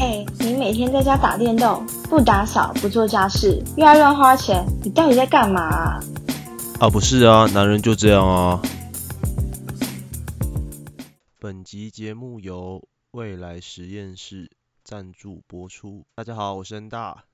[0.00, 6.00] 哎，你每天在家打电动，不打扫，不做家事，又爱乱花钱，你到底在干嘛啊？
[6.78, 8.62] 啊，不是啊，男人就这样啊。
[11.40, 14.52] 本集节目由未来实验室
[14.84, 16.06] 赞助播出。
[16.14, 17.24] 大家好，我是恩大。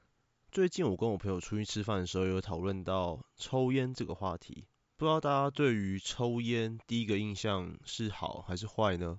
[0.50, 4.64] 最近我跟我朋友出去吃饭的时候，有讨论到抽烟这个话题。
[4.96, 9.18] 不知道大家对于抽烟第一个印象是好还是坏呢？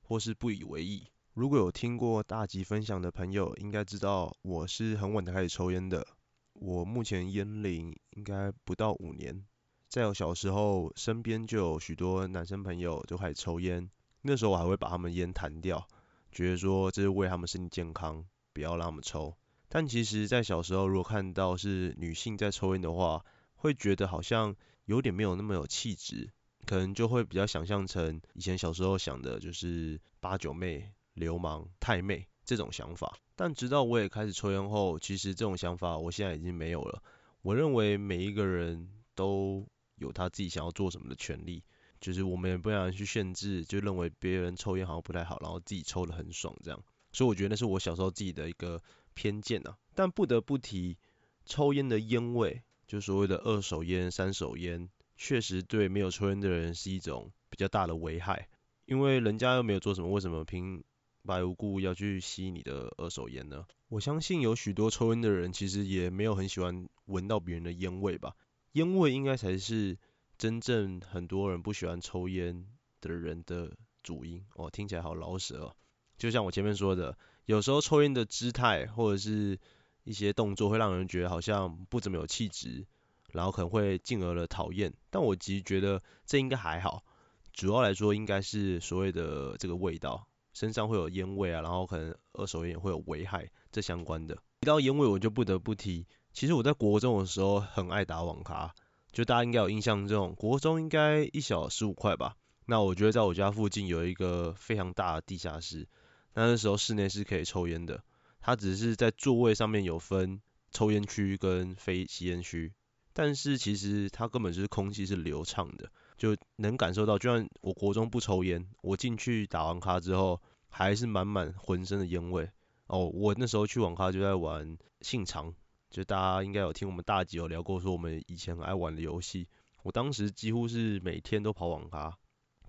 [0.00, 1.08] 或是不以为意？
[1.34, 6.06] 如果有听过大吉分享的朋友，应该知道我是很晚才开始抽烟的。
[6.52, 9.44] 我目前烟龄应该不到五年。
[9.88, 13.90] 在我小时候，身边就有许多男生朋友就开始抽烟，
[14.22, 15.88] 那时候我还会把他们烟弹掉，
[16.30, 19.36] 觉得说这是为他们身体健康，不要让他们抽。
[19.68, 23.24] 但其实，在小时候如果看到是女性在抽烟的话，
[23.56, 24.54] 会觉得好像
[24.84, 26.30] 有点没有那么有气质，
[26.64, 30.92] 可能就会比较想象成以前小时候想的就是八九妹。
[31.14, 37.02] 流氓、太妹这种想法，但直到我也开始抽烟后，其实这种想法我现在已经没有了。
[37.42, 41.62] 我认为每一个人都有他自己想要做什么的权利，
[42.00, 46.84] 就是我们也不想去限制，就认为别人抽烟好像不太好，然后自己抽的很爽这样。
[47.12, 48.82] 所以我觉得那是我小时候自己的一个
[49.14, 49.76] 偏见啊。
[49.94, 50.98] 但不得不提，
[51.44, 58.48] 抽烟的烟味，就所谓的二手烟、三手烟，确实对没有抽烟的人是一种比较大的危害，
[58.86, 60.82] 因为人家又没有做什么，为什么凭？
[61.26, 63.64] 白无故要去吸你的二手烟呢？
[63.88, 68.34] 我相信有许多抽烟的人其实也没有很喜欢闻到别人的烟味吧。
[68.72, 69.98] 烟味应该才是
[70.36, 72.66] 真正很多人不喜欢抽烟
[73.00, 74.44] 的人的主因。
[74.54, 75.76] 哦，听起来好老舍哦。
[76.18, 79.58] 就像我前面说的，有时候抽烟的姿态或者是
[80.02, 82.86] 一些动作会让人觉得好像不怎么有气质，
[83.32, 84.92] 然后可能会进而的讨厌。
[85.10, 87.04] 但我其实觉得这应该还好，
[87.52, 90.28] 主要来说应该是所谓的这个味道。
[90.54, 94.36] 身上会有烟味啊，然后可能二手烟会有危害，这相关的。
[94.60, 98.72] 提到烟味，我就不得不提，其实我在国中的时候很爱打网咖，
[99.12, 102.36] 就大家应该有印象，这种国中应该一小十五块吧。
[102.66, 105.86] 那我觉得在我家附近有一个非常大的地下室，
[106.32, 108.02] 那那时候室内是可以抽烟的，
[108.40, 110.40] 它只是在座位上面有分
[110.70, 112.72] 抽烟区跟非吸烟区，
[113.12, 115.90] 但是其实它根本就是空气是流畅的。
[116.16, 120.40] 就能感受到，就算我国中不抽烟，我进去打完卡之后，
[120.76, 122.50] 还是满满浑身的烟味。
[122.88, 125.54] 哦，我那时候去网咖就在玩信长，
[125.88, 129.46] 就大家应该有听我们大吉有聊过，说我们以前很爱玩的游戏。
[129.84, 132.18] 我当时几乎是每天都跑网咖，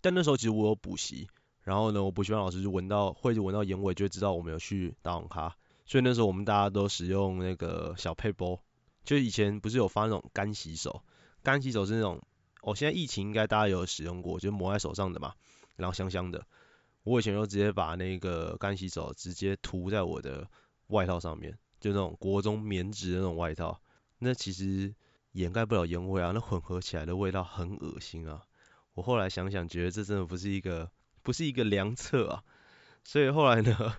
[0.01, 1.27] 但那时候其实我有补习，
[1.63, 5.55] 然后呢，我补习班老师就闻到会闻到烟味，就知道我们有去打网咖。
[5.87, 8.59] 所以那时候我们大家都使用那个小配包，
[9.03, 11.01] 就以前不是有发那种干洗手，
[11.41, 12.21] 干洗手是那种。
[12.61, 15.33] 哦，现在疫情应该大家有使用过，就抹在手上的嘛，
[15.75, 16.45] 然后香香的。
[17.05, 20.49] 我以前就直接把那个干洗手直接涂在我的
[20.87, 23.79] 外套上面，就那种国中棉质的那种外套。
[24.17, 24.93] 那其实
[25.33, 28.41] 掩盖不了烟味啊，那混合起来的味道很恶心啊。
[28.95, 30.89] 我后来想想，觉得这真的不是一个
[31.21, 32.43] 不是一个良策啊。
[33.03, 33.97] 所以后来呢，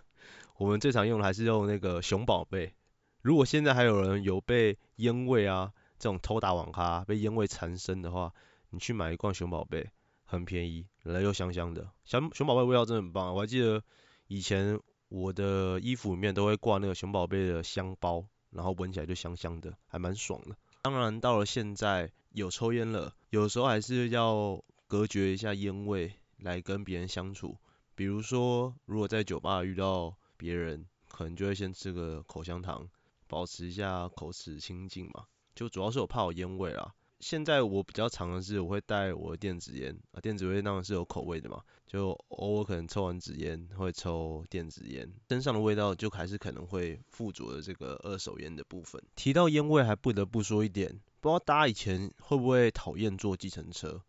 [0.56, 2.74] 我们最常用的还是用那个熊宝贝。
[3.22, 8.32] 如果现在还有人有被烟味啊这种偷打网咖被烟味缠身的话，
[8.70, 9.90] 你去买一罐熊宝贝，
[10.26, 11.88] 很便宜，然后又香香的。
[12.04, 13.82] 熊熊宝贝味道真的很棒，我还记得
[14.26, 14.78] 以前
[15.08, 20.56] 我的衣服里面都会挂那个熊宝贝的香包，然后闻起来就香香的，还蛮爽的。
[20.82, 27.56] 当然到了现在有抽烟了，有时候还是要隔绝一下烟味来跟别人相处。
[27.94, 32.88] 比如说，如果在酒吧遇到别人，可能就会先吃个口香糖，
[33.26, 35.24] 保持一下口齿清净嘛。
[35.54, 36.94] 就主要是我怕有烟味啦。
[37.20, 49.02] 现在我比较常的是，我会带我的电子烟啊，电子烟当然是有口味的嘛，就偶尔可能抽完纸烟会抽电子烟，身上的味道就还是可能会附着的这个二手烟的部分。
[49.14, 54.02] 提到烟味，还不得不说一点，不知道大家以前会不会讨厌坐计程车？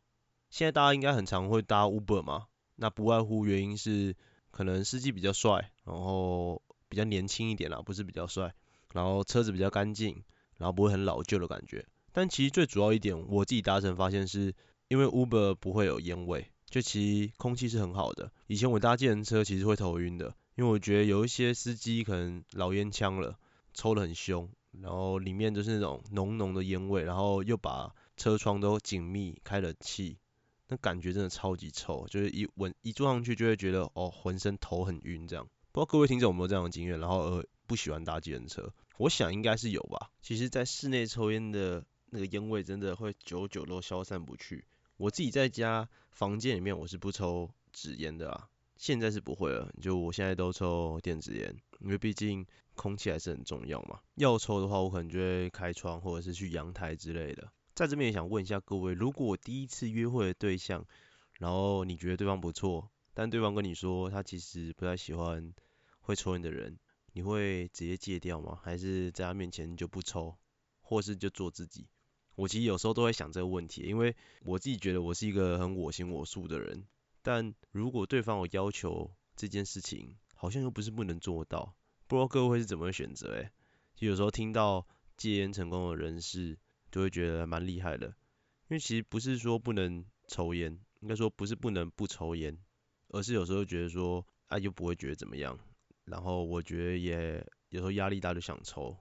[0.50, 4.16] 现在大家应该很常会搭 Uber 嘛，那不外乎原因是
[4.52, 8.54] 可能司机比较帅，然后比较年轻一点啦，不是比较帅，
[8.94, 10.24] 然后车子比较干净，
[10.58, 11.86] 然后不会很老旧的感觉。
[12.18, 14.56] 但其实最主要一点，我自己搭乘发现是，
[14.88, 18.32] 因为 Uber 不会有烟味，就其实空气是很好的。
[18.48, 23.38] 以前我搭计程车其实会头晕的，因为我觉得有一些司机可能老烟枪了，
[23.76, 24.50] 抽得很凶，
[24.82, 30.18] 然后里面就是那种浓浓的烟味，然后又把车窗都紧密开了气，
[30.70, 35.48] 那感觉真的超级臭，就是一闻一坐上去就会觉得哦浑身头很晕这样。
[35.72, 38.74] 不知道各位听众有没有这样的经验，然后呃不喜欢搭计程车？
[38.98, 40.10] 我想应该是有吧。
[40.24, 41.86] 其实，在室内抽烟的。
[42.18, 44.66] 那个烟味真的会久久都消散不去。
[44.98, 52.44] 我自己在家房间里面我是不抽纸烟的啊，现在是不会了，就我现在都抽电子烟，因为毕竟
[52.74, 54.00] 空气还是很重要嘛。
[54.16, 57.52] 要抽的话，我可能就会开窗或者是去阳台之类的。
[57.76, 60.84] 在这边也想问一下各位，如果第一次约会的对象，
[61.34, 65.54] 然后你觉得对方不错，但对方跟你说他其实不太喜欢
[66.00, 66.80] 会抽烟的人，
[67.14, 68.58] 你会直接戒掉吗？
[68.64, 70.36] 还是在他面前就不抽，
[70.82, 71.86] 或是就做自己？
[72.38, 76.86] 我其实有时候都会想这个问题，因为我自己觉得我是一个很我行我素的人。
[77.24, 81.74] 但如果对方有要求这件事情，好像又不是不能做到，
[82.06, 83.34] 不知道各位会是怎么选择？
[83.34, 83.50] 诶，
[83.96, 84.88] 就有时候听到
[85.18, 86.56] 戒烟成功的人士，
[86.92, 88.06] 就会觉得蛮厉害的。
[88.70, 92.56] 因为其实不是说不能抽烟，应该说不是不能不抽烟，
[93.08, 95.58] 而是有时候觉得说啊又不会觉得怎么样。
[96.06, 98.96] 然后我觉得也有时候压力大就想抽，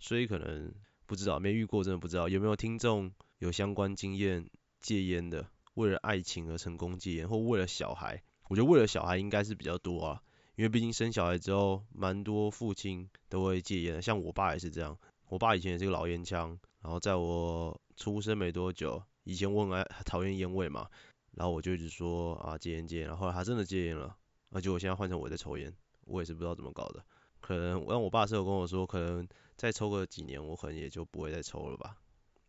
[0.00, 0.74] 所以可能
[1.12, 2.26] 不知道没遇过真的不知道。
[2.26, 4.48] 有没有听众有相关经验
[4.80, 5.46] 戒烟的。
[5.74, 10.22] 为了爱情而成功戒烟，或为了小孩，我觉得为了小孩应该是比较多啊，
[10.56, 14.98] 因为毕竟生小孩之后，蛮多父亲都会戒烟的，像我爸也是这样，
[15.28, 20.88] 我爸以前也是个老烟枪，然后在我出生没多久，以前我很爱讨厌烟味嘛，
[21.32, 24.16] 然后我就一直说啊戒烟戒烟，然后来他真的戒烟了，
[24.50, 25.74] 而且我现在换成我在抽烟，
[26.06, 27.04] 我也是不知道怎么搞的，
[27.40, 29.26] 可能让我爸是有跟我说，可能
[29.62, 31.96] 再抽个几年，我可能也就不会再抽了吧。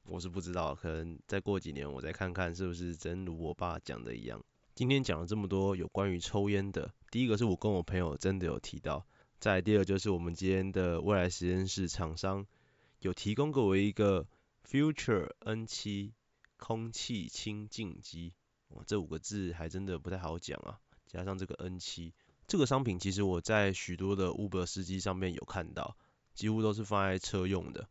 [0.05, 4.43] 我是不知道，可能再过几年我再看看是不是真如我爸讲的一样。
[4.73, 9.05] 今天讲了这么多有关于抽烟的，第一个是我跟我朋友真的有提到，
[9.39, 12.47] 再第二就是我们今天的未来实验室厂商
[13.01, 14.25] 有提供给我一个
[14.67, 16.13] Future N7
[16.57, 18.33] 空气清净机，
[18.69, 22.11] 哇，这五个字还真的不太好讲啊，加上这个 N7
[22.47, 25.95] 这个商品，其实我在许多的 Uber 司机上面有看到，
[26.33, 27.87] 几乎都是放在车用的。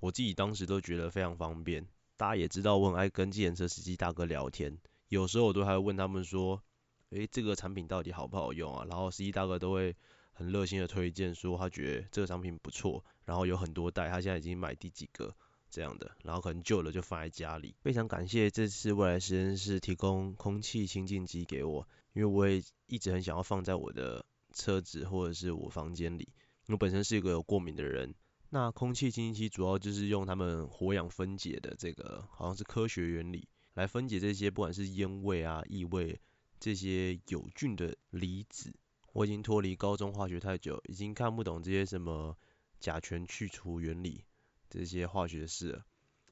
[0.00, 1.86] 我自己当时都觉得非常方便，
[2.16, 6.62] 大家也知道我很爱跟计程车司机大哥聊天，有时候我都还会问他们说，
[7.10, 8.86] 诶，这个产品到底好不好用啊？
[8.88, 9.96] 然后司机大哥都会
[10.32, 15.34] 很热心的推荐说他觉得这个商品不错，然后有很多代，他现在已经买第几个
[15.68, 17.74] 这样的，然后可能旧了就放在家里。
[17.80, 26.28] 非常感谢这次未来实验室提供空气清净机给我，因为我也一直很想要放在我的车子或者是我房间里，
[26.68, 28.14] 我本身是一个有过敏的人。
[28.50, 36.20] 那空气清新机主要就是用他们活氧分解的这个，好像是科学原理来分解这些不管是烟味啊、异味
[36.58, 38.74] 这些有菌的离子。
[39.12, 42.36] 我已经脱离高中化学太久，已经看不懂这些什么
[42.80, 44.24] 甲醛去除原理
[44.70, 45.84] 这些化学式了。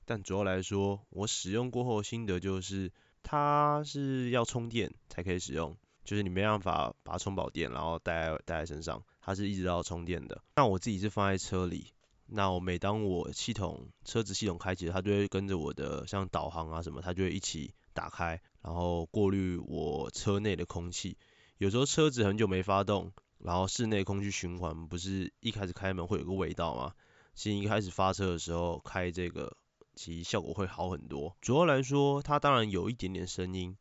[0.05, 2.93] 但主要来说，我使用过后心得就是，
[3.23, 10.43] 它是要充电才可以使用，就是你没办法把它充饱电，然后带带在身上，它是一直要充电的。
[10.55, 11.93] 那我自己是放在车里。
[12.29, 21.19] 那我每当我系统车子系统开启，它就会跟着我的像导航啊什么，它就会一起打开，然后过滤我车内的空气。
[21.59, 26.95] 有时候车子很久没发动，然后室内空气循环不是一开始开门会有个味道吗？
[27.35, 29.57] 其实一开始发车的时候开这个，
[29.95, 31.37] 其实效果会好很多。
[31.41, 33.77] 主要来说，它当然有一点点声音，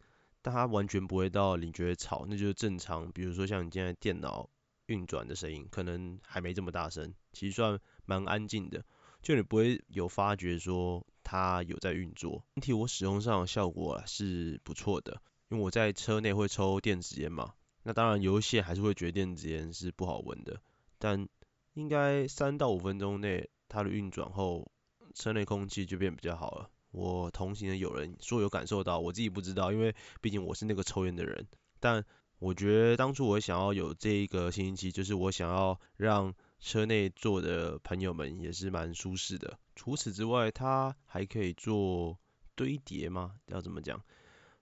[0.46, 3.12] 但它完全不会到你觉得吵，那就是正常。
[3.12, 4.48] 比如说像你现在电脑
[4.86, 7.80] 运转的声音，可能还没这么大声，其实算。
[8.08, 8.86] 蛮安静的，
[9.24, 12.44] 就你不会有发觉说它有在运作。
[12.54, 20.62] 整体我使用上效果是不错的，因为我在车内会抽电子烟嘛，那当然有一些还是会觉得电子烟是不好闻的，
[21.00, 21.28] 但
[21.74, 24.72] 应该三到五分钟内它的运转后，
[25.16, 26.70] 车内空气就变比较好了。
[26.96, 31.46] 我同行的有人说有感受到，我自己不知道，因为毕竟我是那个抽烟的人，
[31.80, 32.06] 但
[32.40, 39.60] 我觉得当初我想要有这一个新奇，就是我想要让车内坐的朋友们也是蛮舒适的。
[39.76, 42.18] 除此之外，它还可以做
[42.56, 43.36] 堆叠吗？
[43.48, 44.02] 要怎么讲？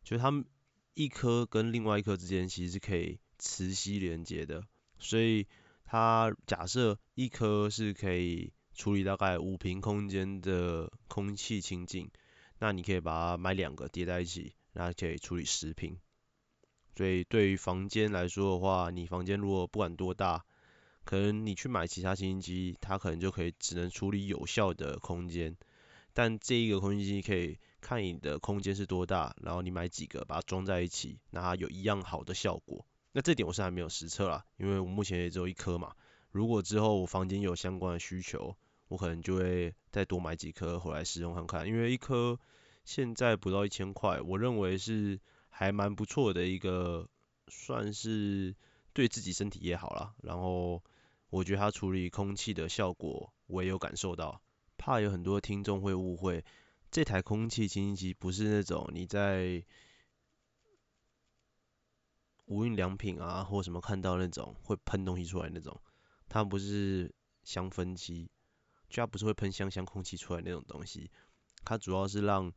[0.03, 0.45] 就是它们
[0.95, 4.63] 一颗跟另外一颗之间其实是可以磁吸连接的。
[4.99, 5.47] 所以
[5.85, 12.09] 它假设一颗是可以处理大概五平空间的空气清净，
[12.63, 15.97] 那你可以把它买两个叠在一起，那可以处理十平。
[16.95, 20.45] 所以对于房间来说的话，你房间如果不管多大，
[21.03, 25.57] 可能你去买其他清新机，它可能就可以只能处理有效的空间，
[26.13, 32.85] 但这一个空气机可以看你的空间是多大，然后你买几个把它装在一起，那它有一样好的效果。
[33.11, 35.95] 那这点我是还没有实测啦，因为我目前也只有一颗嘛。
[36.31, 38.55] 如果之后我房间有相关的需求，
[38.93, 42.39] 我可能就会再多买几颗回来使用看看，因为一颗
[42.85, 45.19] 现在不到一千块，我认为是
[45.49, 47.09] 还蛮不错的一个，
[47.47, 48.55] 算是
[48.93, 50.13] 对自己身体也好啦。
[50.21, 50.83] 然后。
[51.33, 54.39] 我觉得它处理空气的效果，我也有感受到。
[54.77, 56.45] 怕有很多听众会误会，
[56.91, 59.65] 这台空气清新机不是那种你在
[62.45, 65.81] 无印良品啊，或什么看到那种会喷东西出来那种，
[66.29, 67.11] 它不是
[67.43, 68.29] 香氛机，
[68.93, 71.09] 就它不是会喷香香空气出来那种东西，
[71.65, 72.53] 它主要是让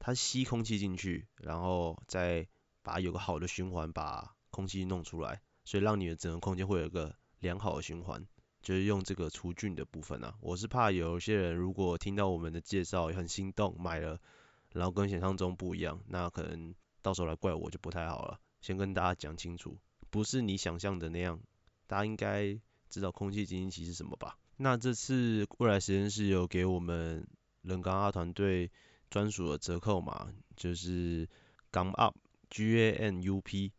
[0.00, 2.48] 它吸空气进去，然后再
[2.82, 8.26] 把有个好的循环把空气弄出来，所以让你的整个空间会有一个良好的循环，
[8.60, 10.34] 就是用这个除菌的部分啊。
[10.40, 14.18] 我是怕有些人如果听到我们的介绍很心动买了，
[14.72, 18.40] 然后跟想象中不一样，那可能到时候来怪我就不太好了。
[18.60, 19.78] 先跟大家讲清楚，
[20.10, 21.38] 不是你想象的那样，
[21.86, 22.58] 大家应该
[22.90, 24.36] 知道空气清新机是什么吧？
[24.60, 27.24] 那这次未来实验室有给我们
[27.62, 28.72] 冷刚阿团队
[29.08, 31.28] 专属的折扣码，就是
[31.70, 32.14] GAM UP
[32.50, 33.70] G A N U P。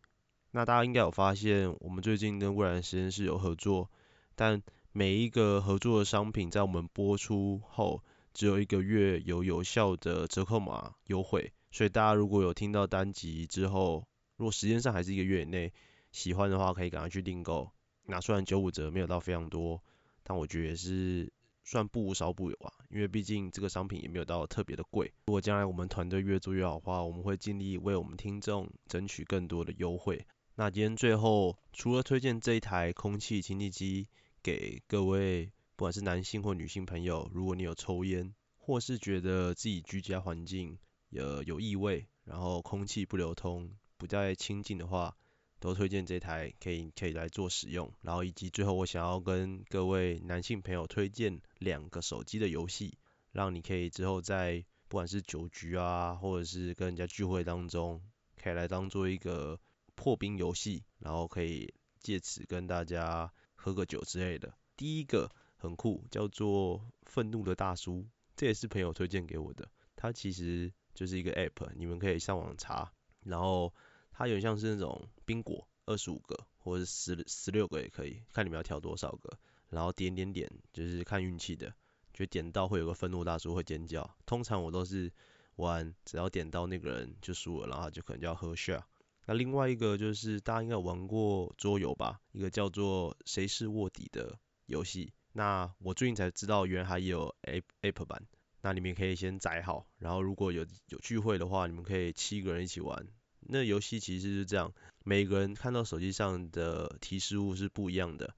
[0.52, 3.90] 那大家应该有发现，我们最近跟未来实验室有合作，
[4.34, 11.52] 但每一个合作的商品在我们播出后，只有一个月有有效的折扣码优惠。
[11.70, 14.08] 所以大家如果有听到单集之后，
[14.38, 15.74] 如果时间上还是一个月以内，
[16.10, 17.70] 喜欢的话可以赶快去订购。
[18.06, 19.82] 那虽然九五折没有到非常多，
[20.30, 21.32] 但我觉得也是
[21.64, 25.12] 算不无少不有啊，因为毕竟这个商品也没有到特别的贵。
[25.26, 30.24] 如果将来我们团队越做越好的话，我们会尽力为我们听众争取更多的优惠。
[30.54, 34.06] 那今天最后除了推荐这一台空气清净机
[34.40, 45.16] 给各位，不管是男性或女性朋友，如果你有抽烟，或是觉得自己居家环境有有异味，然后空气不流通，不再清净的话，
[45.60, 47.92] 都推荐这台可以可以来做使用。
[48.00, 52.98] 然后以及最后我想要跟各位男性朋友推荐两个手机的游戏，
[53.30, 58.02] 让你可以之后在不管是酒局啊，或者是跟人家聚会当中，
[58.42, 59.60] 可以来当做一个
[59.94, 64.54] 破冰游戏，然后可以借此跟大家喝个酒之类的。
[64.76, 69.70] 第一个很酷，叫做愤怒的大叔，这也是朋友推荐给我的。
[69.94, 72.90] 它其实就是一个 app，你们可以上网查，
[73.22, 73.74] 然后
[74.20, 79.38] 它有像是那种冰果，二十五个或者十十六个也可以，看你们要挑多少个，
[79.70, 81.72] 然后点点点，就是看运气的，
[82.12, 84.14] 就点到会有个愤怒大叔会尖叫。
[84.26, 85.10] 通常我都是
[85.56, 88.84] 玩，只要点到那个人就输了，然后就可能就要喝血。
[89.24, 95.14] 那另外一个就是大家应该有玩过桌游吧，一个叫做谁是卧底的游戏。
[95.32, 98.26] 那我最近才知道，原来还有 app app 版。
[98.60, 103.06] 那你们可以先载好，然后如果有有聚会的话，你们可以七个人一起玩。
[103.40, 104.72] 那游戏其实是这样，
[105.04, 108.34] 每个人看到手机上的提示物是不一样的，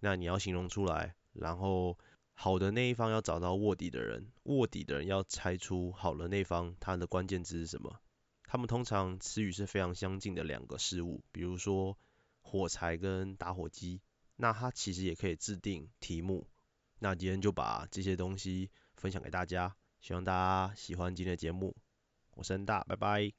[0.00, 1.98] 那你要形容出来，然后
[2.34, 8.00] 好的那一方要找到卧底的人，卧底的人要猜出好的那方他的关键字是什么。
[8.44, 11.96] 他们通常词语是非常相近的两个事物，比如说
[12.42, 14.02] 火柴跟打火机，
[14.36, 16.46] 那它其实也可以制定题目。
[16.98, 21.74] 那今天就把这些东西分享给大家，希望大家喜欢今天的节目。
[22.34, 23.30] 我是恩大，拜拜。